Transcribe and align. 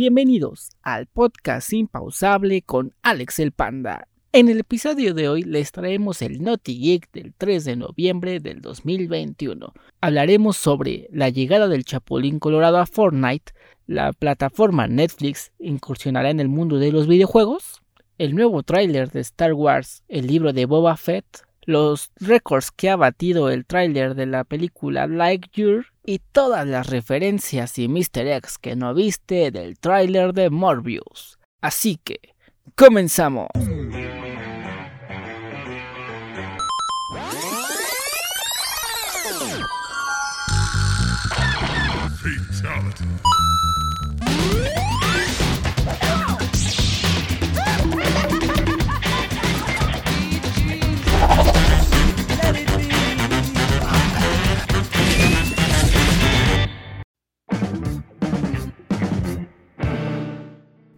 Bienvenidos 0.00 0.70
al 0.80 1.06
podcast 1.06 1.72
impausable 1.72 2.62
con 2.62 2.94
Alex 3.02 3.40
el 3.40 3.50
Panda. 3.50 4.06
En 4.30 4.48
el 4.48 4.60
episodio 4.60 5.12
de 5.12 5.28
hoy 5.28 5.42
les 5.42 5.72
traemos 5.72 6.22
el 6.22 6.40
Naughty 6.40 6.78
Geek 6.78 7.10
del 7.10 7.34
3 7.36 7.64
de 7.64 7.74
noviembre 7.74 8.38
del 8.38 8.60
2021. 8.60 9.72
Hablaremos 10.00 10.56
sobre 10.56 11.08
la 11.10 11.30
llegada 11.30 11.66
del 11.66 11.82
Chapulín 11.82 12.38
Colorado 12.38 12.78
a 12.78 12.86
Fortnite, 12.86 13.52
la 13.88 14.12
plataforma 14.12 14.86
Netflix 14.86 15.50
incursionará 15.58 16.30
en 16.30 16.38
el 16.38 16.48
mundo 16.48 16.78
de 16.78 16.92
los 16.92 17.08
videojuegos, 17.08 17.82
el 18.18 18.36
nuevo 18.36 18.62
tráiler 18.62 19.10
de 19.10 19.18
Star 19.18 19.52
Wars, 19.52 20.04
el 20.06 20.28
libro 20.28 20.52
de 20.52 20.66
Boba 20.66 20.96
Fett, 20.96 21.26
los 21.66 22.12
récords 22.20 22.70
que 22.70 22.88
ha 22.88 22.94
batido 22.94 23.50
el 23.50 23.66
tráiler 23.66 24.14
de 24.14 24.26
la 24.26 24.44
película 24.44 25.08
Like 25.08 25.48
You 25.54 25.82
y 26.08 26.20
todas 26.32 26.66
las 26.66 26.86
referencias 26.86 27.78
y 27.78 27.86
Mr. 27.86 28.26
eggs 28.26 28.56
que 28.56 28.76
no 28.76 28.94
viste 28.94 29.50
del 29.50 29.78
tráiler 29.78 30.32
de 30.32 30.48
Morbius. 30.48 31.38
Así 31.60 32.00
que, 32.02 32.34
comenzamos. 32.74 33.48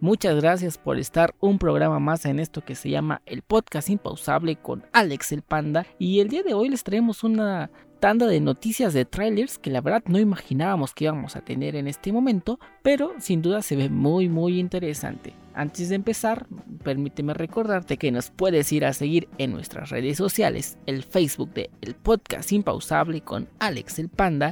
Muchas 0.01 0.35
gracias 0.41 0.79
por 0.79 0.97
estar 0.97 1.35
un 1.39 1.59
programa 1.59 1.99
más 1.99 2.25
en 2.25 2.39
esto 2.39 2.65
que 2.65 2.73
se 2.73 2.89
llama 2.89 3.21
el 3.27 3.43
podcast 3.43 3.87
impausable 3.87 4.55
con 4.55 4.83
Alex 4.93 5.31
el 5.31 5.43
Panda 5.43 5.85
y 5.99 6.21
el 6.21 6.29
día 6.29 6.41
de 6.41 6.55
hoy 6.55 6.69
les 6.69 6.83
traemos 6.83 7.23
una 7.23 7.69
tanda 7.99 8.25
de 8.25 8.39
noticias 8.39 8.95
de 8.95 9.05
trailers 9.05 9.59
que 9.59 9.69
la 9.69 9.79
verdad 9.79 10.01
no 10.07 10.17
imaginábamos 10.17 10.95
que 10.95 11.03
íbamos 11.03 11.35
a 11.35 11.41
tener 11.41 11.75
en 11.75 11.87
este 11.87 12.11
momento, 12.11 12.59
pero 12.81 13.13
sin 13.19 13.43
duda 13.43 13.61
se 13.61 13.75
ve 13.75 13.89
muy 13.89 14.27
muy 14.27 14.59
interesante. 14.59 15.35
Antes 15.53 15.89
de 15.89 15.95
empezar, 15.95 16.47
permíteme 16.83 17.35
recordarte 17.35 17.97
que 17.97 18.11
nos 18.11 18.31
puedes 18.31 18.71
ir 18.71 18.85
a 18.85 18.93
seguir 18.93 19.29
en 19.37 19.51
nuestras 19.51 19.91
redes 19.91 20.17
sociales, 20.17 20.79
el 20.87 21.03
Facebook 21.03 21.53
de 21.53 21.69
El 21.79 21.93
Podcast 21.93 22.51
Impausable 22.51 23.21
con 23.21 23.49
Alex 23.59 23.99
el 23.99 24.09
Panda 24.09 24.49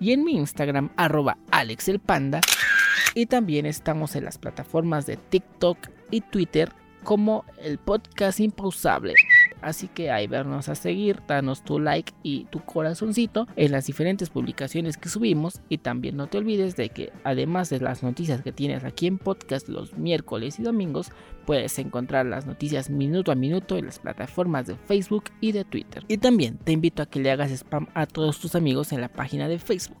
y 0.00 0.10
en 0.10 0.24
mi 0.24 0.32
Instagram 0.32 0.90
arroba 0.96 1.38
Alex 1.52 1.86
el 1.86 2.00
Panda 2.00 2.40
y 3.14 3.26
también 3.26 3.66
estamos 3.66 4.16
en 4.16 4.24
las 4.24 4.38
plataformas 4.38 5.06
de 5.06 5.16
TikTok 5.16 5.78
y 6.10 6.20
Twitter 6.20 6.72
como 7.02 7.44
el 7.60 7.78
podcast 7.78 8.40
impausable. 8.40 9.14
Así 9.60 9.86
que 9.86 10.10
ahí 10.10 10.26
vernos 10.26 10.68
a 10.68 10.74
seguir, 10.74 11.22
danos 11.28 11.62
tu 11.62 11.78
like 11.78 12.12
y 12.22 12.44
tu 12.46 12.60
corazoncito 12.60 13.46
en 13.54 13.70
las 13.70 13.86
diferentes 13.86 14.28
publicaciones 14.28 14.96
que 14.96 15.08
subimos. 15.08 15.60
Y 15.68 15.78
también 15.78 16.16
no 16.16 16.26
te 16.26 16.38
olvides 16.38 16.74
de 16.74 16.88
que 16.88 17.12
además 17.22 17.70
de 17.70 17.80
las 17.80 18.02
noticias 18.02 18.42
que 18.42 18.52
tienes 18.52 18.84
aquí 18.84 19.06
en 19.06 19.18
podcast 19.18 19.68
los 19.68 19.96
miércoles 19.96 20.58
y 20.58 20.62
domingos, 20.62 21.12
puedes 21.46 21.78
encontrar 21.78 22.26
las 22.26 22.46
noticias 22.46 22.90
minuto 22.90 23.30
a 23.30 23.36
minuto 23.36 23.76
en 23.76 23.86
las 23.86 24.00
plataformas 24.00 24.66
de 24.66 24.76
Facebook 24.76 25.24
y 25.40 25.52
de 25.52 25.64
Twitter. 25.64 26.04
Y 26.08 26.18
también 26.18 26.58
te 26.58 26.72
invito 26.72 27.02
a 27.02 27.06
que 27.06 27.20
le 27.20 27.30
hagas 27.30 27.52
spam 27.52 27.86
a 27.94 28.06
todos 28.06 28.40
tus 28.40 28.56
amigos 28.56 28.92
en 28.92 29.00
la 29.00 29.08
página 29.08 29.46
de 29.46 29.60
Facebook. 29.60 29.98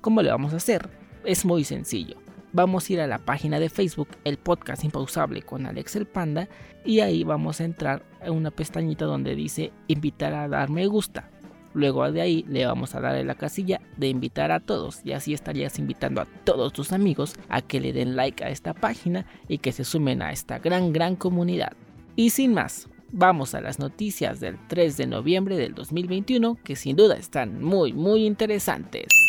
¿Cómo 0.00 0.22
le 0.22 0.30
vamos 0.30 0.52
a 0.52 0.56
hacer? 0.56 0.88
Es 1.24 1.44
muy 1.44 1.64
sencillo 1.64 2.16
vamos 2.52 2.88
a 2.88 2.92
ir 2.92 3.00
a 3.00 3.06
la 3.06 3.18
página 3.18 3.60
de 3.60 3.68
Facebook, 3.68 4.08
el 4.24 4.36
podcast 4.36 4.84
impausable 4.84 5.42
con 5.42 5.66
Alex 5.66 5.96
el 5.96 6.06
Panda, 6.06 6.48
y 6.84 7.00
ahí 7.00 7.24
vamos 7.24 7.60
a 7.60 7.64
entrar 7.64 8.04
en 8.22 8.32
una 8.32 8.50
pestañita 8.50 9.04
donde 9.04 9.34
dice 9.34 9.72
invitar 9.88 10.34
a 10.34 10.48
dar 10.48 10.70
me 10.70 10.86
gusta. 10.86 11.30
Luego 11.72 12.10
de 12.10 12.20
ahí 12.20 12.44
le 12.48 12.66
vamos 12.66 12.94
a 12.94 13.00
dar 13.00 13.14
en 13.16 13.28
la 13.28 13.36
casilla 13.36 13.80
de 13.96 14.08
invitar 14.08 14.50
a 14.50 14.60
todos 14.60 15.02
y 15.04 15.12
así 15.12 15.32
estarías 15.32 15.78
invitando 15.78 16.20
a 16.20 16.26
todos 16.44 16.72
tus 16.72 16.92
amigos 16.92 17.34
a 17.48 17.62
que 17.62 17.80
le 17.80 17.92
den 17.92 18.16
like 18.16 18.42
a 18.42 18.48
esta 18.48 18.74
página 18.74 19.26
y 19.46 19.58
que 19.58 19.70
se 19.70 19.84
sumen 19.84 20.20
a 20.20 20.32
esta 20.32 20.58
gran 20.58 20.92
gran 20.92 21.14
comunidad. 21.14 21.72
Y 22.16 22.30
sin 22.30 22.54
más, 22.54 22.88
vamos 23.12 23.54
a 23.54 23.60
las 23.60 23.78
noticias 23.78 24.40
del 24.40 24.58
3 24.66 24.96
de 24.96 25.06
noviembre 25.06 25.56
del 25.56 25.74
2021 25.74 26.58
que 26.64 26.74
sin 26.74 26.96
duda 26.96 27.16
están 27.16 27.62
muy 27.62 27.92
muy 27.92 28.26
interesantes. 28.26 29.19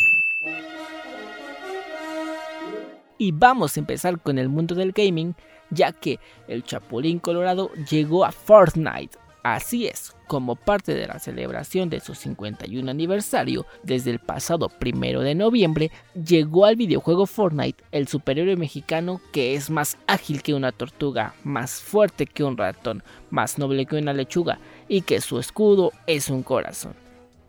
Y 3.18 3.32
vamos 3.32 3.76
a 3.76 3.80
empezar 3.80 4.20
con 4.20 4.38
el 4.38 4.48
mundo 4.48 4.74
del 4.74 4.92
gaming, 4.92 5.34
ya 5.70 5.92
que 5.92 6.18
el 6.48 6.64
Chapulín 6.64 7.18
Colorado 7.18 7.70
llegó 7.90 8.24
a 8.24 8.32
Fortnite. 8.32 9.18
Así 9.42 9.88
es, 9.88 10.14
como 10.28 10.54
parte 10.54 10.94
de 10.94 11.08
la 11.08 11.18
celebración 11.18 11.90
de 11.90 11.98
su 11.98 12.14
51 12.14 12.88
aniversario, 12.88 13.66
desde 13.82 14.12
el 14.12 14.20
pasado 14.20 14.68
primero 14.68 15.20
de 15.20 15.34
noviembre, 15.34 15.90
llegó 16.14 16.64
al 16.64 16.76
videojuego 16.76 17.26
Fortnite 17.26 17.82
el 17.90 18.06
superhéroe 18.06 18.56
mexicano 18.56 19.20
que 19.32 19.56
es 19.56 19.68
más 19.68 19.98
ágil 20.06 20.42
que 20.42 20.54
una 20.54 20.70
tortuga, 20.70 21.34
más 21.42 21.80
fuerte 21.80 22.26
que 22.26 22.44
un 22.44 22.56
ratón, 22.56 23.02
más 23.30 23.58
noble 23.58 23.84
que 23.84 23.96
una 23.96 24.12
lechuga 24.12 24.60
y 24.88 25.02
que 25.02 25.20
su 25.20 25.40
escudo 25.40 25.90
es 26.06 26.30
un 26.30 26.44
corazón. 26.44 26.94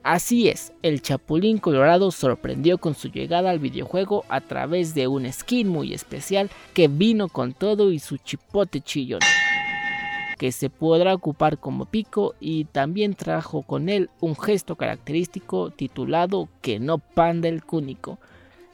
Así 0.03 0.49
es, 0.49 0.73
el 0.81 1.01
Chapulín 1.01 1.59
Colorado 1.59 2.11
sorprendió 2.11 2.77
con 2.77 2.93
su 2.93 3.07
llegada 3.07 3.49
al 3.49 3.59
videojuego 3.59 4.25
a 4.27 4.41
través 4.41 4.93
de 4.93 5.07
un 5.07 5.31
skin 5.31 5.69
muy 5.69 5.93
especial 5.93 6.51
que 6.73 6.89
vino 6.89 7.29
con 7.29 7.53
todo 7.53 7.89
y 7.89 7.99
su 7.99 8.17
chipote 8.17 8.81
chillón, 8.81 9.21
que 10.37 10.51
se 10.51 10.69
podrá 10.69 11.13
ocupar 11.13 11.57
como 11.57 11.85
pico 11.85 12.35
y 12.41 12.65
también 12.65 13.13
trajo 13.13 13.61
con 13.61 13.87
él 13.87 14.09
un 14.19 14.35
gesto 14.35 14.75
característico 14.75 15.69
titulado 15.69 16.49
Que 16.59 16.79
no 16.79 16.97
panda 16.97 17.47
el 17.47 17.63
cúnico. 17.63 18.19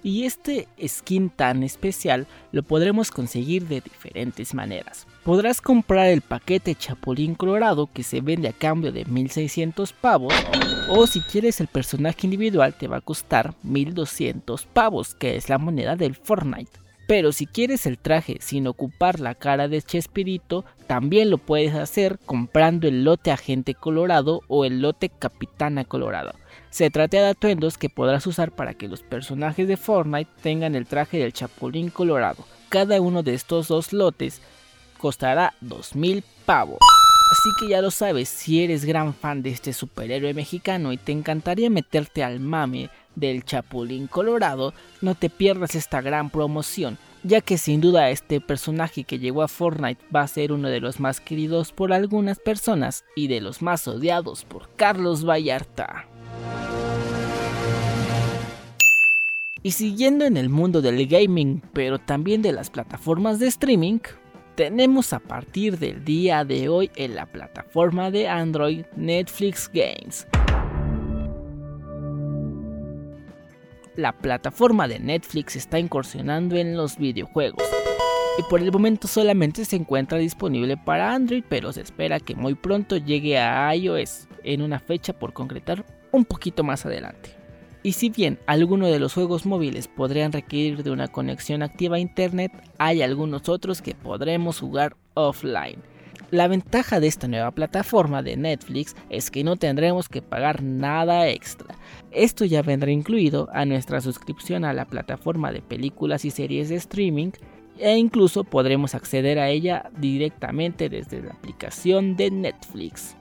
Y 0.01 0.23
este 0.23 0.67
skin 0.85 1.29
tan 1.29 1.63
especial 1.63 2.25
lo 2.51 2.63
podremos 2.63 3.11
conseguir 3.11 3.67
de 3.67 3.81
diferentes 3.81 4.53
maneras. 4.53 5.05
Podrás 5.23 5.61
comprar 5.61 6.07
el 6.07 6.21
paquete 6.21 6.75
Chapulín 6.75 7.35
Colorado 7.35 7.89
que 7.91 8.03
se 8.03 8.21
vende 8.21 8.47
a 8.47 8.53
cambio 8.53 8.91
de 8.91 9.05
1600 9.05 9.93
pavos 9.93 10.33
o 10.87 11.05
si 11.05 11.21
quieres 11.21 11.59
el 11.59 11.67
personaje 11.67 12.21
individual 12.23 12.73
te 12.73 12.87
va 12.87 12.97
a 12.97 13.01
costar 13.01 13.53
1200 13.63 14.65
pavos 14.67 15.15
que 15.15 15.35
es 15.35 15.49
la 15.49 15.57
moneda 15.57 15.95
del 15.95 16.15
Fortnite. 16.15 16.71
Pero 17.09 17.31
si 17.31 17.47
quieres 17.47 17.87
el 17.87 17.97
traje 17.97 18.37
sin 18.39 18.67
ocupar 18.67 19.19
la 19.19 19.33
cara 19.33 19.67
de 19.67 19.81
Chespirito, 19.81 20.63
también 20.85 21.31
lo 21.31 21.39
puedes 21.39 21.73
hacer 21.73 22.19
comprando 22.23 22.87
el 22.87 23.03
lote 23.03 23.31
Agente 23.31 23.73
Colorado 23.73 24.41
o 24.47 24.63
el 24.63 24.81
lote 24.81 25.09
Capitana 25.09 25.85
Colorado. 25.85 26.33
Se 26.69 26.89
trata 26.89 27.17
de 27.17 27.27
atuendos 27.27 27.77
que 27.77 27.89
podrás 27.89 28.25
usar 28.27 28.51
para 28.51 28.73
que 28.73 28.87
los 28.87 29.01
personajes 29.01 29.67
de 29.67 29.77
Fortnite 29.77 30.31
tengan 30.41 30.75
el 30.75 30.85
traje 30.85 31.17
del 31.17 31.33
Chapulín 31.33 31.89
Colorado. 31.89 32.45
Cada 32.69 33.01
uno 33.01 33.23
de 33.23 33.33
estos 33.33 33.67
dos 33.67 33.93
lotes 33.93 34.41
costará 34.97 35.53
2000 35.61 36.23
pavos. 36.45 36.79
Así 37.31 37.49
que 37.59 37.69
ya 37.69 37.81
lo 37.81 37.91
sabes, 37.91 38.27
si 38.27 38.63
eres 38.63 38.85
gran 38.85 39.13
fan 39.13 39.43
de 39.43 39.51
este 39.51 39.71
superhéroe 39.71 40.33
mexicano 40.33 40.91
y 40.91 40.97
te 40.97 41.11
encantaría 41.11 41.69
meterte 41.69 42.23
al 42.23 42.39
mame 42.39 42.89
del 43.15 43.45
Chapulín 43.45 44.07
Colorado, 44.07 44.73
no 45.01 45.13
te 45.13 45.29
pierdas 45.29 45.75
esta 45.75 46.01
gran 46.01 46.31
promoción, 46.31 46.97
ya 47.23 47.41
que 47.41 47.59
sin 47.59 47.81
duda 47.81 48.09
este 48.09 48.41
personaje 48.41 49.03
que 49.03 49.19
llegó 49.19 49.43
a 49.43 49.47
Fortnite 49.47 50.03
va 50.13 50.21
a 50.21 50.27
ser 50.27 50.51
uno 50.51 50.69
de 50.69 50.79
los 50.79 50.99
más 50.99 51.19
queridos 51.21 51.71
por 51.71 51.93
algunas 51.93 52.39
personas 52.39 53.05
y 53.15 53.27
de 53.27 53.41
los 53.41 53.61
más 53.61 53.87
odiados 53.87 54.43
por 54.43 54.75
Carlos 54.75 55.23
Vallarta. 55.23 56.08
Y 59.61 59.71
siguiendo 59.71 60.25
en 60.25 60.37
el 60.37 60.49
mundo 60.49 60.81
del 60.81 61.05
gaming, 61.05 61.61
pero 61.73 61.99
también 61.99 62.41
de 62.41 62.53
las 62.53 62.69
plataformas 62.69 63.39
de 63.39 63.47
streaming, 63.47 63.99
tenemos 64.55 65.11
a 65.11 65.19
partir 65.19 65.77
del 65.77 66.05
día 66.05 66.45
de 66.45 66.69
hoy 66.69 66.91
en 66.95 67.15
la 67.15 67.25
plataforma 67.25 68.09
de 68.09 68.29
Android 68.29 68.85
Netflix 68.95 69.69
Games. 69.73 70.27
La 73.95 74.13
plataforma 74.17 74.87
de 74.87 74.99
Netflix 74.99 75.57
está 75.57 75.77
incursionando 75.77 76.55
en 76.55 76.77
los 76.77 76.97
videojuegos 76.97 77.63
y 78.37 78.43
por 78.43 78.61
el 78.61 78.71
momento 78.71 79.09
solamente 79.09 79.65
se 79.65 79.75
encuentra 79.75 80.17
disponible 80.17 80.77
para 80.77 81.13
Android, 81.13 81.43
pero 81.49 81.73
se 81.73 81.81
espera 81.81 82.21
que 82.21 82.33
muy 82.33 82.55
pronto 82.55 82.95
llegue 82.95 83.37
a 83.37 83.75
iOS 83.75 84.29
en 84.43 84.61
una 84.61 84.79
fecha 84.79 85.11
por 85.11 85.33
concretar 85.33 85.85
un 86.13 86.23
poquito 86.23 86.63
más 86.63 86.85
adelante. 86.85 87.38
Y 87.81 87.93
si 87.93 88.09
bien 88.09 88.39
algunos 88.45 88.91
de 88.91 88.99
los 88.99 89.13
juegos 89.13 89.45
móviles 89.45 89.87
podrían 89.87 90.33
requerir 90.33 90.83
de 90.83 90.91
una 90.91 91.07
conexión 91.07 91.63
activa 91.63 91.95
a 91.95 91.99
internet, 91.99 92.51
hay 92.77 93.01
algunos 93.01 93.47
otros 93.47 93.81
que 93.81 93.95
podremos 93.95 94.59
jugar 94.59 94.97
offline. 95.13 95.81
La 96.31 96.47
ventaja 96.47 96.99
de 96.99 97.07
esta 97.07 97.27
nueva 97.27 97.51
plataforma 97.51 98.21
de 98.21 98.37
Netflix 98.37 98.95
es 99.09 99.31
que 99.31 99.43
no 99.43 99.55
tendremos 99.55 100.09
que 100.09 100.21
pagar 100.21 100.61
nada 100.61 101.27
extra. 101.27 101.75
Esto 102.11 102.45
ya 102.45 102.61
vendrá 102.61 102.91
incluido 102.91 103.49
a 103.51 103.65
nuestra 103.65 103.99
suscripción 103.99 104.63
a 104.63 104.73
la 104.73 104.85
plataforma 104.85 105.51
de 105.51 105.61
películas 105.61 106.25
y 106.25 106.31
series 106.31 106.69
de 106.69 106.75
streaming 106.75 107.31
e 107.79 107.97
incluso 107.97 108.43
podremos 108.43 108.93
acceder 108.93 109.39
a 109.39 109.49
ella 109.49 109.89
directamente 109.97 110.89
desde 110.89 111.23
la 111.23 111.31
aplicación 111.31 112.15
de 112.15 112.29
Netflix. 112.29 113.15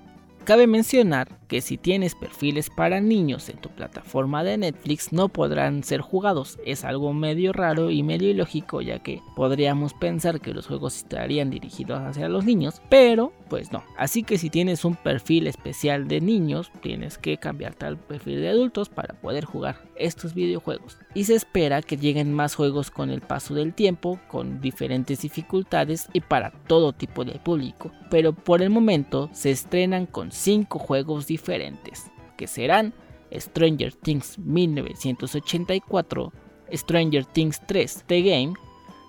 Cabe 0.49 0.67
mencionar 0.67 1.29
que 1.47 1.61
si 1.61 1.77
tienes 1.77 2.15
perfiles 2.15 2.71
para 2.71 3.03
niños 3.03 3.51
en 3.51 3.59
tu 3.59 3.69
plataforma 3.69 4.43
de 4.43 4.57
Netflix 4.57 5.13
no 5.13 5.29
podrán 5.29 5.85
ser 5.85 6.01
jugados. 6.01 6.59
Es 6.65 6.87
algo 6.87 7.13
medio 7.13 7.53
raro 7.53 7.91
y 7.91 8.03
medio 8.03 8.31
ilógico 8.31 8.81
ya 8.81 8.99
que 9.01 9.21
podríamos 9.37 9.93
pensar 9.93 10.41
que 10.41 10.55
los 10.55 10.67
juegos 10.67 10.97
estarían 10.97 11.51
dirigidos 11.51 12.01
hacia 12.01 12.31
los 12.31 12.47
niños, 12.47 12.81
pero 12.89 13.35
pues 13.49 13.73
no. 13.73 13.85
Así 13.97 14.23
que 14.23 14.39
si 14.39 14.51
tienes 14.51 14.85
un 14.85 14.95
perfil 14.95 15.47
especial 15.47 16.09
de 16.09 16.21
niños 16.21 16.71
tienes 16.83 17.19
que 17.19 17.39
cambiarte 17.39 17.87
al 17.87 17.99
perfil 17.99 18.41
de 18.41 18.49
adultos 18.49 18.89
para 18.89 19.15
poder 19.15 19.45
jugar 19.45 19.83
estos 19.97 20.35
videojuegos. 20.35 20.99
Y 21.15 21.25
se 21.25 21.35
espera 21.35 21.83
que 21.83 21.97
lleguen 21.97 22.33
más 22.33 22.55
juegos 22.55 22.91
con 22.91 23.11
el 23.11 23.21
paso 23.21 23.55
del 23.55 23.75
tiempo, 23.75 24.21
con 24.29 24.61
diferentes 24.61 25.23
dificultades 25.23 26.09
y 26.13 26.21
para 26.21 26.51
todo 26.51 26.93
tipo 26.93 27.25
de 27.25 27.39
público. 27.39 27.91
Pero 28.11 28.33
por 28.33 28.63
el 28.63 28.71
momento 28.71 29.29
se 29.33 29.51
estrenan 29.51 30.07
con 30.07 30.31
5 30.31 30.79
juegos 30.79 31.27
diferentes, 31.27 32.11
que 32.37 32.47
serán 32.47 32.95
Stranger 33.33 33.93
Things 33.95 34.39
1984, 34.39 36.33
Stranger 36.73 37.25
Things 37.25 37.61
3 37.67 38.05
The 38.07 38.23
Game, 38.23 38.55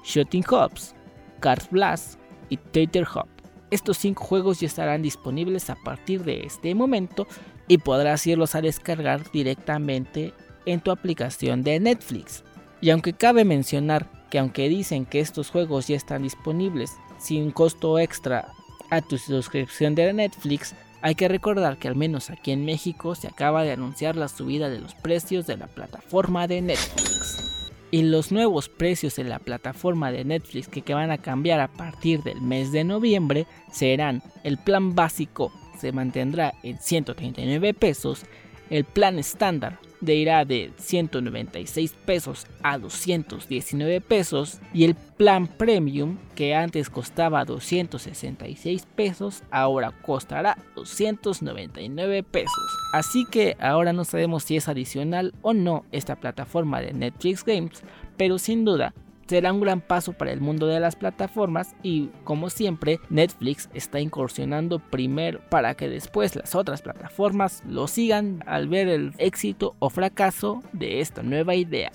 Shooting 0.04 0.46
Hops, 0.50 0.96
Card 1.40 1.64
Blast 1.72 2.20
y 2.50 2.58
Tater 2.58 3.06
Hop. 3.16 3.39
Estos 3.72 3.98
5 3.98 4.24
juegos 4.24 4.60
ya 4.60 4.68
estarán 4.68 5.02
disponibles 5.02 5.70
a 5.70 5.76
partir 5.76 6.24
de 6.24 6.42
este 6.42 6.74
momento 6.74 7.28
y 7.68 7.78
podrás 7.78 8.26
irlos 8.26 8.56
a 8.56 8.62
descargar 8.62 9.30
directamente 9.32 10.34
en 10.66 10.82
tu 10.82 10.92
aplicación 10.92 11.64
de 11.64 11.80
Netflix. 11.80 12.44
Y 12.82 12.90
aunque 12.90 13.14
cabe 13.14 13.46
mencionar 13.46 14.10
que 14.30 14.40
aunque 14.40 14.70
dicen 14.70 15.06
que 15.06 15.20
estos 15.20 15.50
juegos 15.50 15.88
ya 15.88 15.96
están 15.96 16.24
disponibles 16.24 16.96
sin 17.20 17.52
costo 17.52 18.00
extra 18.00 18.50
a 18.90 19.02
tu 19.02 19.18
suscripción 19.18 19.96
de 19.96 20.14
Netflix, 20.14 20.74
hay 21.02 21.16
que 21.16 21.28
recordar 21.28 21.78
que 21.78 21.88
al 21.88 21.96
menos 21.96 22.30
aquí 22.30 22.52
en 22.52 22.66
México 22.66 23.16
se 23.16 23.28
acaba 23.28 23.64
de 23.64 23.72
anunciar 23.72 24.16
la 24.16 24.28
subida 24.28 24.70
de 24.70 24.80
los 24.80 24.96
precios 24.96 25.48
de 25.48 25.58
la 25.58 25.68
plataforma 25.68 26.48
de 26.48 26.62
Netflix. 26.62 27.49
Y 27.92 28.04
los 28.04 28.32
nuevos 28.32 28.70
precios 28.70 29.18
en 29.18 29.30
la 29.30 29.40
plataforma 29.40 30.12
de 30.12 30.24
Netflix 30.24 30.68
que, 30.68 30.94
van 30.94 31.12
a 31.12 31.18
cambiar 31.18 31.60
a 31.60 31.68
partir 31.68 32.22
del 32.24 32.42
mes 32.42 32.72
de 32.72 32.84
noviembre 32.84 33.48
serán 33.72 34.22
el 34.44 34.58
plan 34.58 34.96
básico 34.96 35.52
se 35.80 35.92
mantendrá 35.92 36.54
en 36.62 36.78
139 36.78 37.74
pesos, 37.74 38.26
el 38.70 38.84
plan 38.84 39.18
estándar 39.18 39.80
de 40.02 40.16
irá 40.16 40.46
de 40.46 40.72
196 40.78 41.94
pesos 42.06 42.48
a 42.64 42.78
219 42.78 44.02
pesos 44.02 44.60
y 44.74 44.86
el 44.86 44.96
plan 44.96 45.48
premium 45.48 46.18
que 46.36 46.56
antes 46.56 46.90
costaba 46.90 47.46
266 47.46 48.88
pesos 48.96 49.44
ahora 49.52 49.92
costará 49.92 50.58
299 50.76 52.24
pesos. 52.24 52.78
Así 52.94 53.26
que 53.30 53.58
ahora 53.60 53.94
no 53.94 54.06
sabemos 54.06 54.44
si 54.44 54.56
es 54.56 54.68
adicional 54.68 55.34
o 55.42 55.54
no 55.54 55.86
esta 55.92 56.16
plataforma 56.16 56.82
de 56.82 56.94
Netflix 56.94 57.44
Games, 57.44 57.84
pero 58.18 58.40
sin 58.40 58.66
duda 58.66 58.94
será 59.30 59.54
un 59.54 59.62
gran 59.62 59.80
paso 59.80 60.14
para 60.14 60.32
el 60.32 60.42
mundo 60.42 60.66
de 60.66 60.80
las 60.80 60.96
plataformas 60.96 61.76
y 61.84 62.08
como 62.24 62.50
siempre 62.50 63.00
Netflix 63.12 63.70
está 63.76 64.00
incursionando 64.00 64.80
primero 64.80 65.40
para 65.50 65.76
que 65.76 65.88
después 65.88 66.36
las 66.36 66.56
otras 66.56 66.82
plataformas 66.82 67.62
lo 67.68 67.88
sigan 67.88 68.44
al 68.48 68.68
ver 68.68 68.88
el 68.88 69.14
éxito 69.20 69.76
o 69.78 69.92
fracaso 69.92 70.64
de 70.74 71.00
esta 71.00 71.22
nueva 71.22 71.54
idea. 71.54 71.92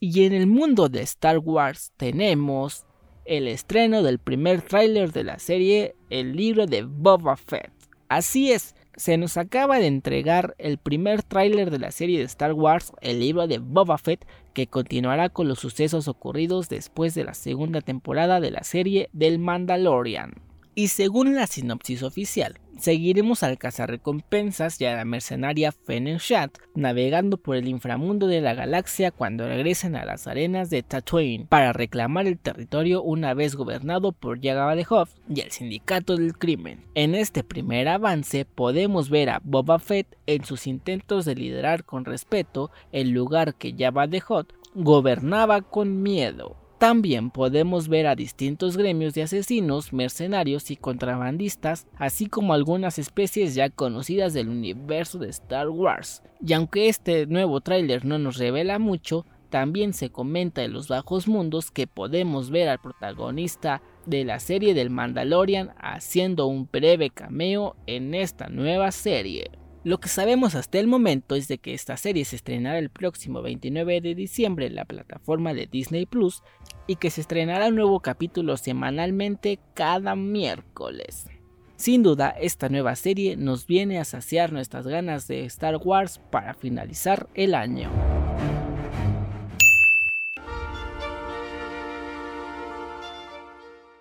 Y 0.00 0.24
en 0.24 0.32
el 0.32 0.46
mundo 0.46 0.88
de 0.88 1.02
Star 1.02 1.38
Wars 1.38 1.92
tenemos 1.98 2.86
el 3.26 3.46
estreno 3.48 4.02
del 4.02 4.18
primer 4.18 4.62
tráiler 4.62 5.12
de 5.12 5.24
la 5.24 5.38
serie 5.38 5.96
El 6.08 6.34
libro 6.34 6.66
de 6.66 6.82
Boba 6.82 7.36
Fett. 7.36 7.72
Así 8.08 8.52
es, 8.52 8.74
se 8.96 9.18
nos 9.18 9.36
acaba 9.36 9.78
de 9.78 9.86
entregar 9.86 10.54
el 10.58 10.78
primer 10.78 11.22
tráiler 11.22 11.70
de 11.70 11.78
la 11.78 11.90
serie 11.90 12.18
de 12.18 12.24
Star 12.24 12.52
Wars, 12.54 12.92
el 13.00 13.20
libro 13.20 13.46
de 13.46 13.58
Boba 13.58 13.98
Fett, 13.98 14.26
que 14.54 14.66
continuará 14.66 15.28
con 15.28 15.48
los 15.48 15.58
sucesos 15.58 16.08
ocurridos 16.08 16.68
después 16.68 17.14
de 17.14 17.24
la 17.24 17.34
segunda 17.34 17.82
temporada 17.82 18.40
de 18.40 18.50
la 18.50 18.64
serie 18.64 19.10
del 19.12 19.38
Mandalorian. 19.38 20.45
Y 20.78 20.88
según 20.88 21.34
la 21.34 21.46
sinopsis 21.46 22.02
oficial, 22.02 22.60
seguiremos 22.78 23.42
al 23.42 23.56
cazarrecompensas 23.56 24.78
y 24.78 24.84
a 24.84 24.94
la 24.94 25.06
mercenaria 25.06 25.72
Fennec 25.72 26.52
navegando 26.74 27.38
por 27.38 27.56
el 27.56 27.66
inframundo 27.66 28.26
de 28.26 28.42
la 28.42 28.52
galaxia 28.52 29.10
cuando 29.10 29.48
regresen 29.48 29.96
a 29.96 30.04
las 30.04 30.26
arenas 30.26 30.68
de 30.68 30.82
Tatooine 30.82 31.46
para 31.46 31.72
reclamar 31.72 32.26
el 32.26 32.38
territorio 32.38 33.02
una 33.02 33.32
vez 33.32 33.56
gobernado 33.56 34.12
por 34.12 34.38
Jabba 34.38 34.76
the 34.76 34.86
Hutt 34.86 35.08
y 35.34 35.40
el 35.40 35.50
sindicato 35.50 36.14
del 36.14 36.36
crimen. 36.36 36.84
En 36.94 37.14
este 37.14 37.42
primer 37.42 37.88
avance 37.88 38.44
podemos 38.44 39.08
ver 39.08 39.30
a 39.30 39.40
Boba 39.42 39.78
Fett 39.78 40.18
en 40.26 40.44
sus 40.44 40.66
intentos 40.66 41.24
de 41.24 41.36
liderar 41.36 41.84
con 41.84 42.04
respeto 42.04 42.70
el 42.92 43.12
lugar 43.12 43.54
que 43.54 43.74
Jabba 43.74 44.08
the 44.08 44.22
Hutt 44.28 44.52
gobernaba 44.74 45.62
con 45.62 46.02
miedo. 46.02 46.65
También 46.78 47.30
podemos 47.30 47.88
ver 47.88 48.06
a 48.06 48.14
distintos 48.14 48.76
gremios 48.76 49.14
de 49.14 49.22
asesinos, 49.22 49.94
mercenarios 49.94 50.70
y 50.70 50.76
contrabandistas, 50.76 51.86
así 51.96 52.26
como 52.26 52.52
algunas 52.52 52.98
especies 52.98 53.54
ya 53.54 53.70
conocidas 53.70 54.34
del 54.34 54.50
universo 54.50 55.18
de 55.18 55.30
Star 55.30 55.70
Wars. 55.70 56.22
Y 56.46 56.52
aunque 56.52 56.90
este 56.90 57.26
nuevo 57.26 57.62
tráiler 57.62 58.04
no 58.04 58.18
nos 58.18 58.36
revela 58.36 58.78
mucho, 58.78 59.24
también 59.48 59.94
se 59.94 60.10
comenta 60.10 60.64
en 60.64 60.74
los 60.74 60.88
bajos 60.88 61.28
mundos 61.28 61.70
que 61.70 61.86
podemos 61.86 62.50
ver 62.50 62.68
al 62.68 62.78
protagonista 62.78 63.80
de 64.04 64.26
la 64.26 64.38
serie 64.38 64.74
del 64.74 64.90
Mandalorian 64.90 65.72
haciendo 65.78 66.46
un 66.46 66.68
breve 66.70 67.08
cameo 67.08 67.74
en 67.86 68.14
esta 68.14 68.48
nueva 68.48 68.92
serie. 68.92 69.50
Lo 69.86 69.98
que 69.98 70.08
sabemos 70.08 70.56
hasta 70.56 70.80
el 70.80 70.88
momento 70.88 71.36
es 71.36 71.46
de 71.46 71.58
que 71.58 71.72
esta 71.72 71.96
serie 71.96 72.24
se 72.24 72.34
estrenará 72.34 72.80
el 72.80 72.90
próximo 72.90 73.40
29 73.40 74.00
de 74.00 74.16
diciembre 74.16 74.66
en 74.66 74.74
la 74.74 74.84
plataforma 74.84 75.54
de 75.54 75.68
Disney 75.68 76.06
Plus 76.06 76.42
y 76.86 76.96
que 76.96 77.10
se 77.10 77.20
estrenará 77.20 77.68
un 77.68 77.76
nuevo 77.76 78.00
capítulo 78.00 78.56
semanalmente 78.56 79.58
cada 79.74 80.14
miércoles. 80.14 81.28
Sin 81.76 82.02
duda, 82.02 82.30
esta 82.30 82.68
nueva 82.68 82.96
serie 82.96 83.36
nos 83.36 83.66
viene 83.66 83.98
a 83.98 84.04
saciar 84.04 84.52
nuestras 84.52 84.86
ganas 84.86 85.28
de 85.28 85.44
Star 85.44 85.76
Wars 85.76 86.20
para 86.30 86.54
finalizar 86.54 87.28
el 87.34 87.54
año. 87.54 87.90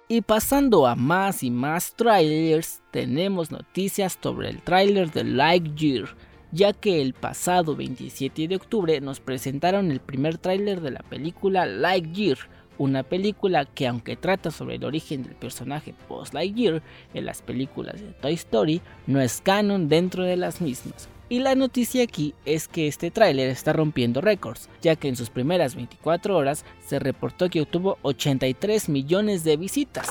Y 0.08 0.22
pasando 0.22 0.86
a 0.86 0.96
más 0.96 1.42
y 1.42 1.50
más 1.50 1.96
trailers, 1.96 2.84
tenemos 2.92 3.50
noticias 3.50 4.20
sobre 4.22 4.50
el 4.50 4.62
trailer 4.62 5.12
de 5.12 5.24
Lightyear, 5.24 6.16
ya 6.52 6.74
que 6.74 7.02
el 7.02 7.14
pasado 7.14 7.76
27 7.76 8.48
de 8.48 8.56
octubre 8.56 9.02
nos 9.02 9.20
presentaron 9.20 9.92
el 9.92 10.00
primer 10.00 10.38
trailer 10.38 10.80
de 10.80 10.92
la 10.92 11.00
película 11.00 11.66
Lightyear, 11.66 12.38
una 12.78 13.04
película 13.04 13.66
que 13.66 13.88
aunque 13.88 14.16
trata 14.16 14.52
sobre 14.52 14.76
el 14.76 14.84
origen 14.84 15.24
del 15.24 15.36
personaje 15.36 15.94
Post 16.08 16.34
Lightyear 16.34 16.82
en 17.14 17.26
las 17.26 17.42
películas 17.42 18.02
de 18.02 18.12
Toy 18.14 18.34
Story, 18.34 18.82
no 19.08 19.22
es 19.22 19.42
canon 19.42 19.88
dentro 19.90 20.24
de 20.24 20.38
las 20.38 20.62
mismas. 20.62 21.10
Y 21.28 21.40
la 21.40 21.56
noticia 21.56 22.04
aquí 22.04 22.36
es 22.46 22.68
que 22.68 22.88
este 22.88 23.10
tráiler 23.10 23.50
está 23.50 23.74
rompiendo 23.74 24.22
récords, 24.22 24.70
ya 24.82 24.96
que 24.96 25.08
en 25.08 25.16
sus 25.16 25.32
primeras 25.32 25.76
24 25.76 26.38
horas 26.38 26.66
se 26.86 27.00
reportó 27.00 27.50
que 27.50 27.62
obtuvo 27.62 27.98
83 28.04 28.90
millones 28.90 29.44
de 29.44 29.58
visitas. 29.58 30.08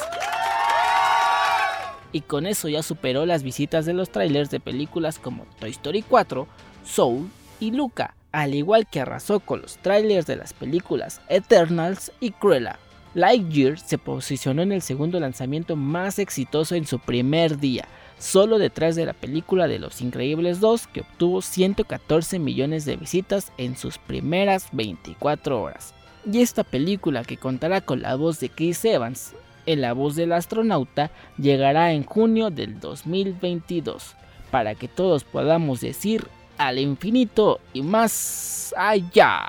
Y 2.10 2.22
con 2.22 2.46
eso 2.46 2.68
ya 2.68 2.82
superó 2.82 3.26
las 3.26 3.44
visitas 3.44 3.86
de 3.86 3.92
los 3.92 4.10
trailers 4.10 4.50
de 4.50 4.60
películas 4.60 5.20
como 5.20 5.46
Toy 5.60 5.70
Story 5.70 6.02
4, 6.02 6.48
Soul 6.84 7.28
y 7.60 7.70
Luca, 7.70 8.14
al 8.34 8.52
igual 8.54 8.86
que 8.88 9.00
arrasó 9.00 9.38
con 9.38 9.62
los 9.62 9.78
trailers 9.78 10.26
de 10.26 10.34
las 10.34 10.52
películas 10.52 11.20
Eternals 11.28 12.10
y 12.18 12.32
Cruella. 12.32 12.80
Lightyear 13.14 13.78
se 13.78 13.96
posicionó 13.96 14.62
en 14.62 14.72
el 14.72 14.82
segundo 14.82 15.20
lanzamiento 15.20 15.76
más 15.76 16.18
exitoso 16.18 16.74
en 16.74 16.84
su 16.84 16.98
primer 16.98 17.60
día, 17.60 17.86
solo 18.18 18.58
detrás 18.58 18.96
de 18.96 19.06
la 19.06 19.12
película 19.12 19.68
de 19.68 19.78
Los 19.78 20.00
Increíbles 20.00 20.58
2 20.58 20.88
que 20.88 21.02
obtuvo 21.02 21.42
114 21.42 22.40
millones 22.40 22.84
de 22.84 22.96
visitas 22.96 23.52
en 23.56 23.76
sus 23.76 23.98
primeras 23.98 24.66
24 24.72 25.62
horas. 25.62 25.94
Y 26.28 26.40
esta 26.42 26.64
película 26.64 27.22
que 27.22 27.36
contará 27.36 27.82
con 27.82 28.02
la 28.02 28.16
voz 28.16 28.40
de 28.40 28.48
Chris 28.48 28.84
Evans 28.84 29.34
en 29.64 29.80
la 29.80 29.92
voz 29.92 30.16
del 30.16 30.32
astronauta 30.32 31.12
llegará 31.38 31.92
en 31.92 32.02
junio 32.02 32.50
del 32.50 32.80
2022 32.80 34.16
para 34.50 34.74
que 34.74 34.88
todos 34.88 35.22
podamos 35.22 35.80
decir 35.80 36.26
al 36.58 36.78
infinito 36.78 37.60
y 37.72 37.82
más 37.82 38.74
allá. 38.76 39.48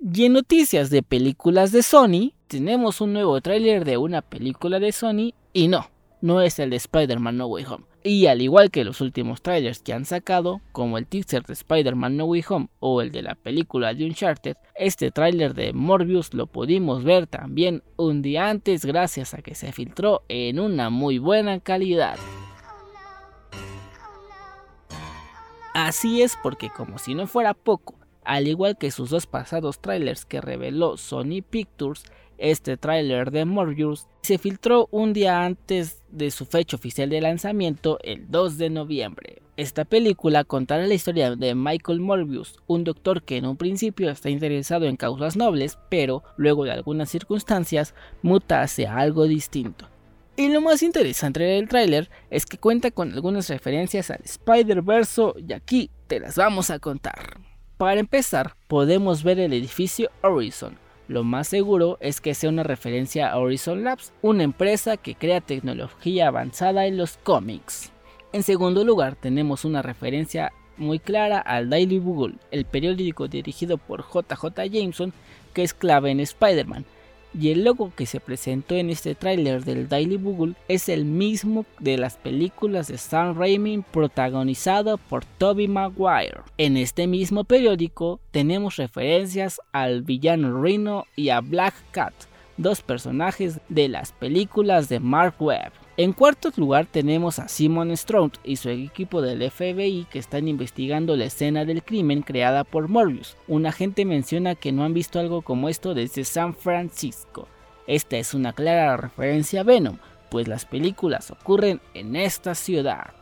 Y 0.00 0.24
en 0.24 0.32
noticias 0.32 0.90
de 0.90 1.02
películas 1.02 1.70
de 1.70 1.82
Sony, 1.82 2.32
tenemos 2.46 3.00
un 3.00 3.12
nuevo 3.12 3.40
tráiler 3.40 3.84
de 3.84 3.98
una 3.98 4.22
película 4.22 4.80
de 4.80 4.92
Sony 4.92 5.34
y 5.52 5.68
no, 5.68 5.90
no 6.22 6.40
es 6.40 6.58
el 6.58 6.70
de 6.70 6.76
Spider-Man 6.76 7.36
No 7.36 7.46
Way 7.46 7.64
Home. 7.66 7.87
Y 8.04 8.26
al 8.26 8.40
igual 8.40 8.70
que 8.70 8.84
los 8.84 9.00
últimos 9.00 9.42
trailers 9.42 9.82
que 9.82 9.92
han 9.92 10.04
sacado, 10.04 10.60
como 10.72 10.98
el 10.98 11.06
teaser 11.06 11.42
de 11.42 11.52
Spider-Man 11.52 12.16
No 12.16 12.26
Way 12.26 12.44
Home 12.48 12.68
o 12.78 13.02
el 13.02 13.10
de 13.10 13.22
la 13.22 13.34
película 13.34 13.92
de 13.92 14.04
Uncharted, 14.04 14.56
este 14.76 15.10
trailer 15.10 15.52
de 15.54 15.72
Morbius 15.72 16.32
lo 16.32 16.46
pudimos 16.46 17.02
ver 17.02 17.26
también 17.26 17.82
un 17.96 18.22
día 18.22 18.48
antes 18.48 18.84
gracias 18.84 19.34
a 19.34 19.42
que 19.42 19.56
se 19.56 19.72
filtró 19.72 20.22
en 20.28 20.60
una 20.60 20.90
muy 20.90 21.18
buena 21.18 21.58
calidad. 21.58 22.18
Así 25.74 26.22
es 26.22 26.36
porque 26.42 26.70
como 26.70 26.98
si 26.98 27.14
no 27.14 27.26
fuera 27.26 27.52
poco, 27.52 27.96
al 28.24 28.46
igual 28.46 28.78
que 28.78 28.90
sus 28.90 29.10
dos 29.10 29.26
pasados 29.26 29.80
trailers 29.80 30.24
que 30.24 30.40
reveló 30.40 30.96
Sony 30.96 31.42
Pictures, 31.48 32.04
este 32.38 32.76
tráiler 32.76 33.30
de 33.30 33.44
Morbius 33.44 34.06
se 34.22 34.38
filtró 34.38 34.88
un 34.90 35.12
día 35.12 35.44
antes 35.44 36.02
de 36.10 36.30
su 36.30 36.46
fecha 36.46 36.76
oficial 36.76 37.10
de 37.10 37.20
lanzamiento, 37.20 37.98
el 38.02 38.30
2 38.30 38.58
de 38.58 38.70
noviembre. 38.70 39.42
Esta 39.56 39.84
película 39.84 40.44
contará 40.44 40.86
la 40.86 40.94
historia 40.94 41.34
de 41.34 41.54
Michael 41.56 42.00
Morbius, 42.00 42.60
un 42.68 42.84
doctor 42.84 43.24
que 43.24 43.36
en 43.36 43.46
un 43.46 43.56
principio 43.56 44.08
está 44.08 44.30
interesado 44.30 44.86
en 44.86 44.96
causas 44.96 45.36
nobles, 45.36 45.78
pero 45.88 46.22
luego 46.36 46.64
de 46.64 46.70
algunas 46.70 47.10
circunstancias 47.10 47.94
muta 48.22 48.62
hacia 48.62 48.96
algo 48.96 49.24
distinto. 49.24 49.88
Y 50.36 50.50
lo 50.50 50.60
más 50.60 50.84
interesante 50.84 51.42
del 51.42 51.68
tráiler 51.68 52.08
es 52.30 52.46
que 52.46 52.58
cuenta 52.58 52.92
con 52.92 53.12
algunas 53.12 53.48
referencias 53.48 54.12
al 54.12 54.20
Spider-Verse 54.22 55.32
y 55.48 55.52
aquí 55.52 55.90
te 56.06 56.20
las 56.20 56.36
vamos 56.36 56.70
a 56.70 56.78
contar. 56.78 57.40
Para 57.76 57.98
empezar, 57.98 58.54
podemos 58.68 59.24
ver 59.24 59.40
el 59.40 59.52
edificio 59.52 60.10
Horizon, 60.22 60.78
lo 61.08 61.24
más 61.24 61.48
seguro 61.48 61.96
es 62.00 62.20
que 62.20 62.34
sea 62.34 62.50
una 62.50 62.62
referencia 62.62 63.30
a 63.30 63.38
Horizon 63.38 63.82
Labs, 63.82 64.12
una 64.20 64.42
empresa 64.42 64.98
que 64.98 65.14
crea 65.14 65.40
tecnología 65.40 66.28
avanzada 66.28 66.86
en 66.86 66.98
los 66.98 67.16
cómics. 67.16 67.90
En 68.34 68.42
segundo 68.42 68.84
lugar, 68.84 69.16
tenemos 69.16 69.64
una 69.64 69.80
referencia 69.80 70.52
muy 70.76 70.98
clara 70.98 71.38
al 71.38 71.70
Daily 71.70 71.98
Bugle, 71.98 72.34
el 72.50 72.66
periódico 72.66 73.26
dirigido 73.26 73.78
por 73.78 74.04
JJ 74.04 74.68
Jameson, 74.70 75.14
que 75.54 75.62
es 75.62 75.72
clave 75.72 76.10
en 76.10 76.20
Spider-Man, 76.20 76.84
y 77.38 77.50
el 77.52 77.64
logo 77.64 77.92
que 77.94 78.06
se 78.06 78.20
presentó 78.20 78.74
en 78.74 78.90
este 78.90 79.14
tráiler 79.14 79.64
del 79.64 79.88
Daily 79.88 80.16
Bugle 80.16 80.54
es 80.66 80.88
el 80.88 81.04
mismo 81.04 81.66
de 81.78 81.96
las 81.96 82.16
películas 82.16 82.88
de 82.88 82.98
Sam 82.98 83.38
Raimi 83.38 83.84
protagonizado 83.92 84.98
por 84.98 85.24
Tobey 85.24 85.68
Maguire. 85.68 86.40
En 86.56 86.76
este 86.76 87.06
mismo 87.06 87.44
periódico 87.44 88.18
tenemos 88.32 88.76
referencias 88.76 89.60
al 89.72 90.02
villano 90.02 90.60
Rhino 90.60 91.04
y 91.14 91.28
a 91.28 91.40
Black 91.40 91.74
Cat, 91.92 92.14
dos 92.56 92.82
personajes 92.82 93.60
de 93.68 93.88
las 93.88 94.12
películas 94.12 94.88
de 94.88 94.98
Mark 94.98 95.34
Webb. 95.38 95.87
En 95.98 96.12
cuarto 96.12 96.52
lugar 96.54 96.86
tenemos 96.86 97.40
a 97.40 97.48
Simon 97.48 97.96
Strong 97.96 98.30
y 98.44 98.54
su 98.54 98.68
equipo 98.68 99.20
del 99.20 99.50
FBI 99.50 100.06
que 100.08 100.20
están 100.20 100.46
investigando 100.46 101.16
la 101.16 101.24
escena 101.24 101.64
del 101.64 101.82
crimen 101.82 102.22
creada 102.22 102.62
por 102.62 102.86
Morbius. 102.86 103.36
Un 103.48 103.66
agente 103.66 104.04
menciona 104.04 104.54
que 104.54 104.70
no 104.70 104.84
han 104.84 104.94
visto 104.94 105.18
algo 105.18 105.42
como 105.42 105.68
esto 105.68 105.94
desde 105.94 106.22
San 106.22 106.54
Francisco. 106.54 107.48
Esta 107.88 108.16
es 108.16 108.32
una 108.32 108.52
clara 108.52 108.96
referencia 108.96 109.62
a 109.62 109.64
Venom, 109.64 109.96
pues 110.30 110.46
las 110.46 110.66
películas 110.66 111.32
ocurren 111.32 111.80
en 111.94 112.14
esta 112.14 112.54
ciudad. 112.54 113.12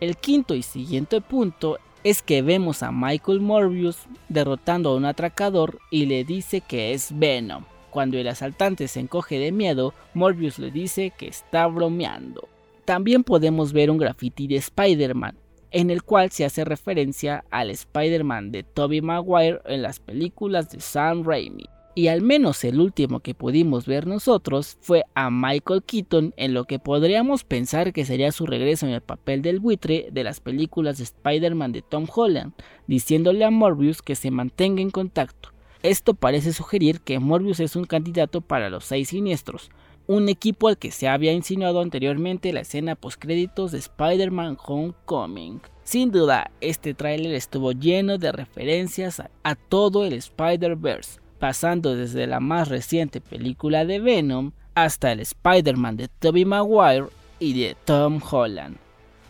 El 0.00 0.16
quinto 0.16 0.56
y 0.56 0.64
siguiente 0.64 1.20
punto 1.20 1.78
es 2.02 2.22
que 2.22 2.42
vemos 2.42 2.82
a 2.82 2.90
Michael 2.90 3.40
Morbius 3.40 3.96
derrotando 4.28 4.90
a 4.90 4.96
un 4.96 5.04
atracador 5.04 5.78
y 5.88 6.06
le 6.06 6.24
dice 6.24 6.62
que 6.62 6.94
es 6.94 7.16
Venom. 7.16 7.62
Cuando 7.90 8.18
el 8.18 8.28
asaltante 8.28 8.88
se 8.88 9.00
encoge 9.00 9.38
de 9.38 9.52
miedo, 9.52 9.94
Morbius 10.14 10.58
le 10.58 10.70
dice 10.70 11.12
que 11.16 11.28
está 11.28 11.66
bromeando. 11.66 12.48
También 12.84 13.24
podemos 13.24 13.72
ver 13.72 13.90
un 13.90 13.98
graffiti 13.98 14.46
de 14.46 14.56
Spider-Man, 14.56 15.36
en 15.70 15.90
el 15.90 16.02
cual 16.02 16.30
se 16.30 16.44
hace 16.44 16.64
referencia 16.64 17.44
al 17.50 17.70
Spider-Man 17.70 18.52
de 18.52 18.62
Tobey 18.62 19.00
Maguire 19.00 19.60
en 19.66 19.82
las 19.82 20.00
películas 20.00 20.70
de 20.70 20.80
Sam 20.80 21.24
Raimi. 21.24 21.64
Y 21.94 22.08
al 22.08 22.22
menos 22.22 22.62
el 22.62 22.78
último 22.78 23.20
que 23.20 23.34
pudimos 23.34 23.86
ver 23.86 24.06
nosotros 24.06 24.78
fue 24.80 25.02
a 25.14 25.30
Michael 25.30 25.82
Keaton 25.82 26.32
en 26.36 26.54
lo 26.54 26.64
que 26.64 26.78
podríamos 26.78 27.42
pensar 27.42 27.92
que 27.92 28.04
sería 28.04 28.30
su 28.30 28.46
regreso 28.46 28.86
en 28.86 28.92
el 28.92 29.00
papel 29.00 29.42
del 29.42 29.58
buitre 29.58 30.08
de 30.12 30.22
las 30.22 30.38
películas 30.38 30.98
de 30.98 31.04
Spider-Man 31.04 31.72
de 31.72 31.82
Tom 31.82 32.06
Holland, 32.14 32.52
diciéndole 32.86 33.44
a 33.44 33.50
Morbius 33.50 34.00
que 34.00 34.14
se 34.14 34.30
mantenga 34.30 34.80
en 34.80 34.90
contacto. 34.90 35.50
Esto 35.82 36.14
parece 36.14 36.52
sugerir 36.52 37.00
que 37.00 37.20
Morbius 37.20 37.60
es 37.60 37.76
un 37.76 37.84
candidato 37.84 38.40
para 38.40 38.68
los 38.68 38.84
seis 38.84 39.10
siniestros, 39.10 39.70
un 40.08 40.28
equipo 40.28 40.66
al 40.66 40.76
que 40.76 40.90
se 40.90 41.06
había 41.06 41.32
insinuado 41.32 41.80
anteriormente 41.80 42.52
la 42.52 42.60
escena 42.60 42.96
postcréditos 42.96 43.70
de 43.70 43.78
Spider-Man 43.78 44.58
Homecoming. 44.66 45.60
Sin 45.84 46.10
duda, 46.10 46.50
este 46.60 46.94
tráiler 46.94 47.32
estuvo 47.32 47.70
lleno 47.70 48.18
de 48.18 48.32
referencias 48.32 49.22
a, 49.44 49.54
todo 49.54 50.04
el 50.04 50.14
Spider-Verse, 50.14 51.20
pasando 51.38 51.94
desde 51.94 52.26
la 52.26 52.40
más 52.40 52.68
reciente 52.68 53.20
película 53.20 53.84
de 53.84 54.00
Venom 54.00 54.50
hasta 54.74 55.12
el 55.12 55.20
Spider-Man 55.20 55.96
de 55.96 56.08
Tobey 56.08 56.44
Maguire 56.44 57.06
y 57.38 57.58
de 57.60 57.76
Tom 57.84 58.20
Holland. 58.28 58.78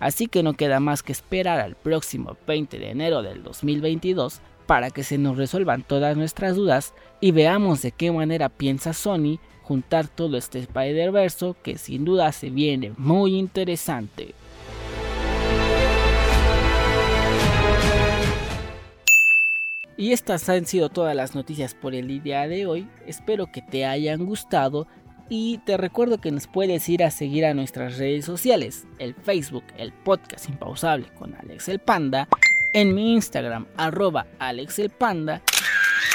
Así 0.01 0.29
que 0.29 0.43
no 0.43 0.55
queda 0.55 0.81
más 0.81 1.03
que 1.03 1.13
esperar 1.13 1.61
al 1.61 1.75
próximo 1.75 2.39
20 2.47 2.79
de 2.79 2.91
enero 2.91 3.23
del 3.23 3.43
2022 3.43 4.41
para 4.69 4.91
que 4.91 5.03
se 5.03 5.17
nos 5.17 5.39
resuelvan 5.39 5.83
todas 5.83 6.15
nuestras 6.15 6.55
dudas 6.55 6.93
y 7.23 7.31
veamos 7.31 7.81
de 7.81 7.91
qué 7.91 8.13
manera 8.13 8.51
piensa 8.51 8.93
Sony 8.93 9.39
juntar 9.63 10.09
todo 10.09 10.37
este 10.37 10.59
Spider-Verse 10.59 11.55
que 11.63 11.79
sin 11.79 12.05
duda 12.05 12.31
se 12.33 12.51
viene 12.51 12.93
muy 12.99 13.37
interesante. 13.37 14.35
Y 19.97 20.13
estas 20.13 20.47
han 20.51 20.67
sido 20.67 20.91
todas 20.91 21.17
las 21.17 21.35
noticias 21.35 21.75
por 21.75 21.95
el 21.95 22.23
día 22.23 22.47
de 22.47 22.67
hoy. 22.67 22.87
Espero 23.07 23.51
que 23.51 23.63
te 23.63 23.87
hayan 23.87 24.27
gustado 24.27 24.87
y 25.31 25.59
te 25.65 25.79
recuerdo 25.79 26.19
que 26.19 26.31
nos 26.31 26.47
puedes 26.47 26.87
ir 26.91 27.03
a 27.03 27.11
seguir 27.11 27.47
a 27.47 27.55
nuestras 27.55 27.97
redes 27.97 28.27
sociales, 28.27 28.87
el 28.99 29.15
Facebook, 29.15 29.65
el 29.79 29.93
podcast 29.95 30.47
impausable 30.47 31.09
con 31.19 31.35
Alex 31.35 31.71
el 31.71 31.79
Panda 31.79 32.29
en 32.73 32.95
mi 32.95 33.15
Instagram, 33.15 33.67
arroba 33.77 34.27
AlexElPanda, 34.39 35.43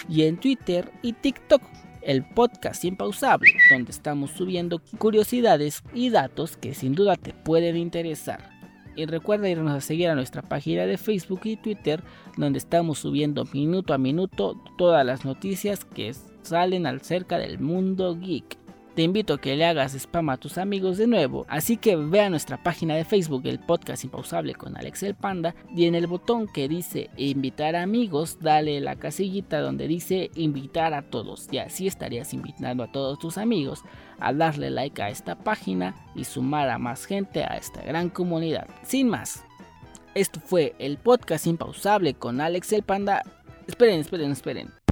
y 0.09 0.23
en 0.23 0.37
Twitter 0.37 0.91
y 1.01 1.13
TikTok, 1.13 1.61
el 2.01 2.23
podcast 2.23 2.83
impausable, 2.83 3.51
donde 3.71 3.91
estamos 3.91 4.31
subiendo 4.31 4.81
curiosidades 4.97 5.83
y 5.93 6.09
datos 6.09 6.57
que 6.57 6.73
sin 6.73 6.93
duda 6.93 7.15
te 7.15 7.33
pueden 7.33 7.77
interesar. 7.77 8.51
Y 8.95 9.05
recuerda 9.05 9.49
irnos 9.49 9.71
a 9.71 9.81
seguir 9.81 10.09
a 10.09 10.15
nuestra 10.15 10.41
página 10.41 10.85
de 10.85 10.97
Facebook 10.97 11.41
y 11.45 11.55
Twitter, 11.55 12.03
donde 12.37 12.59
estamos 12.59 12.99
subiendo 12.99 13.45
minuto 13.53 13.93
a 13.93 13.97
minuto 13.97 14.61
todas 14.77 15.05
las 15.05 15.25
noticias 15.25 15.85
que 15.85 16.13
salen 16.43 16.85
al 16.85 17.01
cerca 17.01 17.39
del 17.39 17.59
mundo 17.59 18.17
geek 18.19 18.62
te 18.95 19.01
invito 19.01 19.33
a 19.33 19.41
que 19.41 19.55
le 19.55 19.65
hagas 19.65 19.95
spam 19.95 20.29
a 20.29 20.37
tus 20.37 20.57
amigos 20.57 20.97
de 20.97 21.07
nuevo. 21.07 21.45
Así 21.49 21.77
que 21.77 21.95
ve 21.95 22.21
a 22.21 22.29
nuestra 22.29 22.61
página 22.61 22.95
de 22.95 23.05
Facebook, 23.05 23.43
el 23.45 23.59
podcast 23.59 24.03
impausable 24.03 24.53
con 24.53 24.77
Alex 24.77 25.03
el 25.03 25.15
Panda, 25.15 25.55
y 25.75 25.85
en 25.85 25.95
el 25.95 26.07
botón 26.07 26.47
que 26.47 26.67
dice 26.67 27.09
invitar 27.17 27.75
amigos, 27.75 28.37
dale 28.39 28.79
la 28.81 28.95
casillita 28.95 29.61
donde 29.61 29.87
dice 29.87 30.29
invitar 30.35 30.93
a 30.93 31.01
todos. 31.01 31.47
Y 31.51 31.57
así 31.57 31.87
estarías 31.87 32.33
invitando 32.33 32.83
a 32.83 32.91
todos 32.91 33.19
tus 33.19 33.37
amigos 33.37 33.81
a 34.19 34.31
darle 34.33 34.69
like 34.69 35.01
a 35.01 35.09
esta 35.09 35.35
página 35.35 35.95
y 36.15 36.23
sumar 36.23 36.69
a 36.69 36.77
más 36.77 37.05
gente 37.05 37.43
a 37.43 37.57
esta 37.57 37.81
gran 37.81 38.09
comunidad. 38.09 38.67
Sin 38.83 39.09
más, 39.09 39.43
esto 40.13 40.39
fue 40.39 40.75
el 40.77 40.97
podcast 40.97 41.47
impausable 41.47 42.13
con 42.13 42.39
Alex 42.41 42.71
el 42.73 42.83
Panda. 42.83 43.23
Esperen, 43.67 44.01
esperen, 44.01 44.31
esperen. 44.31 44.82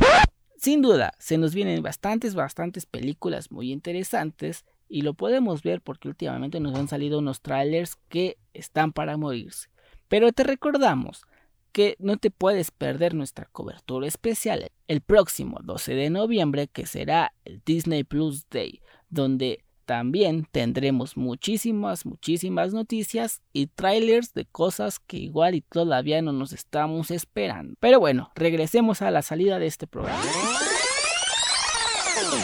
Sin 0.61 0.83
duda, 0.83 1.15
se 1.17 1.39
nos 1.39 1.55
vienen 1.55 1.81
bastantes, 1.81 2.35
bastantes 2.35 2.85
películas 2.85 3.49
muy 3.49 3.71
interesantes 3.71 4.63
y 4.87 5.01
lo 5.01 5.15
podemos 5.15 5.63
ver 5.63 5.81
porque 5.81 6.07
últimamente 6.07 6.59
nos 6.59 6.77
han 6.77 6.87
salido 6.87 7.17
unos 7.17 7.41
trailers 7.41 7.95
que 8.09 8.37
están 8.53 8.93
para 8.93 9.17
morirse. 9.17 9.69
Pero 10.07 10.31
te 10.31 10.43
recordamos 10.43 11.23
que 11.71 11.95
no 11.97 12.17
te 12.17 12.29
puedes 12.29 12.69
perder 12.69 13.15
nuestra 13.15 13.45
cobertura 13.45 14.05
especial 14.05 14.71
el 14.87 15.01
próximo 15.01 15.57
12 15.63 15.95
de 15.95 16.11
noviembre 16.11 16.67
que 16.67 16.85
será 16.85 17.33
el 17.43 17.63
Disney 17.65 18.03
Plus 18.03 18.47
Day, 18.51 18.81
donde 19.09 19.63
también 19.91 20.47
tendremos 20.49 21.17
muchísimas, 21.17 22.05
muchísimas 22.05 22.73
noticias 22.73 23.41
y 23.51 23.67
trailers 23.67 24.33
de 24.33 24.45
cosas 24.45 24.99
que 24.99 25.17
igual 25.17 25.53
y 25.53 25.59
todavía 25.59 26.21
no 26.21 26.31
nos 26.31 26.53
estamos 26.53 27.11
esperando. 27.11 27.73
Pero 27.81 27.99
bueno, 27.99 28.31
regresemos 28.33 29.01
a 29.01 29.11
la 29.11 29.21
salida 29.21 29.59
de 29.59 29.67
este 29.67 29.87
programa. 29.87 30.23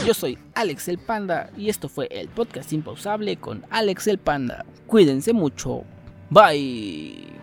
Yo 0.06 0.14
soy 0.14 0.38
Alex 0.56 0.90
el 0.90 0.98
Panda 0.98 1.50
y 1.56 1.70
esto 1.70 1.88
fue 1.88 2.10
el 2.12 2.28
podcast 2.28 2.74
impausable 2.74 3.38
con 3.38 3.66
Alex 3.70 4.08
el 4.08 4.18
Panda. 4.18 4.66
Cuídense 4.86 5.32
mucho. 5.32 5.86
Bye. 6.30 7.37